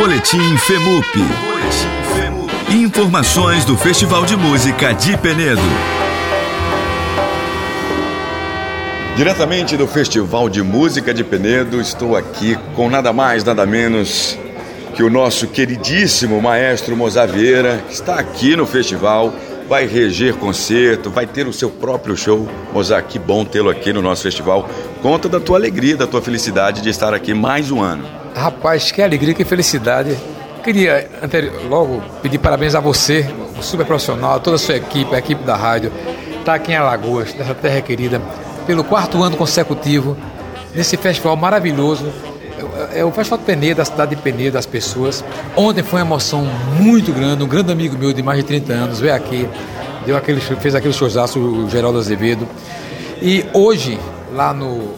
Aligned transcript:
Boletim 0.00 0.56
FEMUP. 0.56 1.04
Informações 2.70 3.66
do 3.66 3.76
Festival 3.76 4.24
de 4.24 4.34
Música 4.34 4.94
de 4.94 5.14
Penedo. 5.18 5.60
Diretamente 9.14 9.76
do 9.76 9.86
Festival 9.86 10.48
de 10.48 10.62
Música 10.62 11.12
de 11.12 11.22
Penedo, 11.22 11.78
estou 11.78 12.16
aqui 12.16 12.56
com 12.74 12.88
nada 12.88 13.12
mais, 13.12 13.44
nada 13.44 13.66
menos 13.66 14.38
que 14.94 15.02
o 15.02 15.10
nosso 15.10 15.46
queridíssimo 15.48 16.40
maestro 16.40 16.96
Mozaveira, 16.96 17.84
que 17.86 17.92
está 17.92 18.14
aqui 18.14 18.56
no 18.56 18.64
festival, 18.64 19.34
vai 19.70 19.86
reger 19.86 20.34
concerto, 20.34 21.10
vai 21.10 21.28
ter 21.28 21.46
o 21.46 21.52
seu 21.52 21.70
próprio 21.70 22.16
show. 22.16 22.48
Mozart, 22.72 23.06
que 23.06 23.20
bom 23.20 23.44
tê-lo 23.44 23.70
aqui 23.70 23.92
no 23.92 24.02
nosso 24.02 24.24
festival. 24.24 24.68
Conta 25.00 25.28
da 25.28 25.38
tua 25.38 25.56
alegria, 25.56 25.96
da 25.96 26.08
tua 26.08 26.20
felicidade 26.20 26.82
de 26.82 26.88
estar 26.88 27.14
aqui 27.14 27.32
mais 27.32 27.70
um 27.70 27.80
ano. 27.80 28.04
Rapaz, 28.34 28.90
que 28.90 29.00
alegria, 29.00 29.32
que 29.32 29.44
felicidade. 29.44 30.18
Queria 30.64 31.08
logo 31.68 32.02
pedir 32.20 32.38
parabéns 32.38 32.74
a 32.74 32.80
você, 32.80 33.24
o 33.56 33.62
super 33.62 33.86
profissional, 33.86 34.34
a 34.34 34.40
toda 34.40 34.56
a 34.56 34.58
sua 34.58 34.74
equipe, 34.74 35.14
a 35.14 35.18
equipe 35.20 35.44
da 35.44 35.54
rádio, 35.54 35.92
está 36.40 36.54
aqui 36.54 36.72
em 36.72 36.76
Alagoas, 36.76 37.32
nessa 37.32 37.54
terra 37.54 37.80
querida, 37.80 38.20
pelo 38.66 38.82
quarto 38.82 39.22
ano 39.22 39.36
consecutivo, 39.36 40.16
nesse 40.74 40.96
festival 40.96 41.36
maravilhoso. 41.36 42.12
É, 42.92 43.00
é 43.00 43.04
o 43.04 43.10
Festival 43.10 43.38
de 43.38 43.44
Penedo, 43.44 43.76
da 43.76 43.84
cidade 43.84 44.14
de 44.14 44.22
Penedo, 44.22 44.52
das 44.52 44.66
pessoas. 44.66 45.24
Ontem 45.56 45.82
foi 45.82 46.00
uma 46.00 46.06
emoção 46.06 46.44
muito 46.78 47.12
grande, 47.12 47.42
um 47.42 47.48
grande 47.48 47.72
amigo 47.72 47.96
meu 47.98 48.12
de 48.12 48.22
mais 48.22 48.38
de 48.38 48.44
30 48.44 48.72
anos 48.72 49.00
veio 49.00 49.14
aqui, 49.14 49.48
deu 50.04 50.16
aquele, 50.16 50.40
fez 50.40 50.74
aquele 50.74 50.92
showzaço, 50.92 51.38
o 51.38 51.68
Geraldo 51.68 51.98
Azevedo. 51.98 52.46
E 53.22 53.44
hoje, 53.52 53.98
lá 54.32 54.52
no 54.52 54.94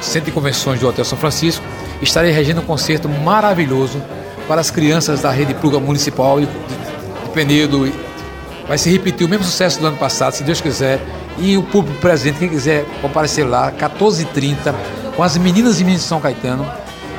Centro 0.00 0.26
de 0.26 0.32
Convenções 0.32 0.80
do 0.80 0.88
Hotel 0.88 1.04
São 1.04 1.16
Francisco, 1.16 1.64
estarei 2.00 2.32
regendo 2.32 2.60
um 2.60 2.64
concerto 2.64 3.08
maravilhoso 3.08 4.02
para 4.48 4.60
as 4.60 4.70
crianças 4.70 5.20
da 5.20 5.30
rede 5.30 5.54
pública 5.54 5.78
municipal 5.84 6.40
de, 6.40 6.48
Penedo. 7.32 7.90
Vai 8.68 8.76
se 8.78 8.90
repetir 8.90 9.26
o 9.26 9.30
mesmo 9.30 9.44
sucesso 9.44 9.80
do 9.80 9.86
ano 9.86 9.96
passado, 9.96 10.34
se 10.34 10.42
Deus 10.42 10.60
quiser. 10.60 11.00
E 11.38 11.56
o 11.56 11.62
público 11.62 11.98
presente, 11.98 12.38
quem 12.38 12.48
quiser 12.48 12.84
comparecer 13.00 13.46
lá, 13.48 13.72
14h30, 13.72 14.74
com 15.16 15.22
as 15.22 15.36
meninas 15.38 15.80
e 15.80 15.84
meninos 15.84 16.02
de 16.02 16.08
São 16.08 16.20
Caetano. 16.20 16.66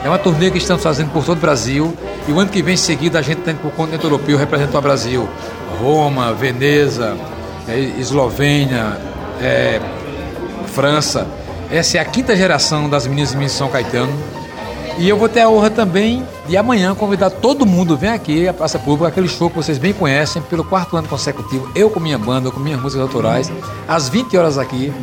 É 0.03 0.09
uma 0.09 0.17
turnê 0.17 0.51
que 0.51 0.57
estamos 0.57 0.83
fazendo 0.83 1.11
por 1.11 1.23
todo 1.23 1.37
o 1.37 1.41
Brasil. 1.41 1.93
E 2.27 2.31
o 2.31 2.39
ano 2.39 2.49
que 2.49 2.61
vem, 2.61 2.73
em 2.73 2.77
seguida, 2.77 3.19
a 3.19 3.21
gente 3.21 3.39
está 3.39 3.51
indo 3.51 3.59
para 3.59 3.69
o 3.69 3.71
continente 3.71 4.03
europeu 4.03 4.37
representar 4.37 4.79
o 4.79 4.81
Brasil. 4.81 5.29
Roma, 5.79 6.33
Veneza, 6.33 7.15
é, 7.67 7.79
Eslovênia, 7.79 8.97
é, 9.41 9.79
França. 10.67 11.25
Essa 11.71 11.97
é 11.97 12.01
a 12.01 12.05
quinta 12.05 12.35
geração 12.35 12.89
das 12.89 13.07
meninas 13.07 13.31
e 13.31 13.33
meninos 13.33 13.53
de 13.53 13.57
São 13.57 13.69
Caetano. 13.69 14.11
E 14.97 15.07
eu 15.07 15.17
vou 15.17 15.29
ter 15.29 15.41
a 15.41 15.49
honra 15.49 15.69
também 15.69 16.23
de 16.47 16.55
amanhã 16.57 16.93
convidar 16.93 17.29
todo 17.29 17.65
mundo, 17.65 17.97
vem 17.97 18.11
aqui 18.11 18.47
a 18.47 18.53
Praça 18.53 18.77
Pública, 18.77 19.07
aquele 19.07 19.27
show 19.27 19.49
que 19.49 19.55
vocês 19.55 19.77
bem 19.77 19.91
conhecem, 19.91 20.41
pelo 20.41 20.63
quarto 20.63 20.95
ano 20.95 21.07
consecutivo, 21.07 21.67
eu 21.73 21.89
com 21.89 21.99
minha 21.99 22.17
banda, 22.17 22.51
com 22.51 22.59
minhas 22.59 22.79
músicas 22.79 23.01
autorais, 23.01 23.51
às 23.87 24.07
20 24.07 24.37
horas 24.37 24.57
aqui, 24.59 24.93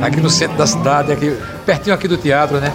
aqui 0.00 0.20
no 0.20 0.30
centro 0.30 0.56
da 0.56 0.66
cidade, 0.66 1.10
aqui, 1.10 1.36
pertinho 1.66 1.94
aqui 1.96 2.06
do 2.06 2.16
teatro, 2.16 2.58
né? 2.58 2.72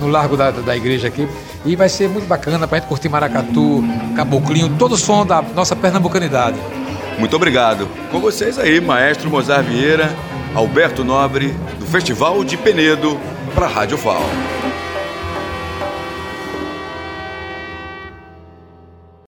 No 0.00 0.08
largo 0.08 0.36
da, 0.36 0.50
da 0.50 0.76
igreja 0.76 1.08
aqui. 1.08 1.28
E 1.64 1.74
vai 1.74 1.88
ser 1.88 2.08
muito 2.08 2.26
bacana 2.26 2.66
para 2.66 2.78
a 2.78 2.80
gente 2.80 2.88
curtir 2.88 3.08
Maracatu, 3.08 3.82
Caboclinho, 4.14 4.76
todo 4.78 4.92
o 4.92 4.96
som 4.96 5.26
da 5.26 5.42
nossa 5.54 5.74
pernambucanidade. 5.74 6.58
Muito 7.18 7.34
obrigado. 7.34 7.88
Com 8.10 8.20
vocês 8.20 8.58
aí, 8.58 8.80
maestro 8.80 9.30
Mozart 9.30 9.66
Vieira, 9.66 10.14
Alberto 10.54 11.02
Nobre, 11.02 11.54
do 11.78 11.86
Festival 11.86 12.44
de 12.44 12.56
Penedo, 12.56 13.18
para 13.54 13.66
a 13.66 13.68
Rádio 13.68 13.96
FAO. 13.96 14.55